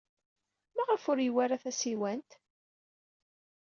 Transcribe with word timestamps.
Maɣef 0.75 1.03
ur 1.11 1.17
yewwi 1.21 1.41
ara 1.43 1.61
tasiwant? 1.63 2.31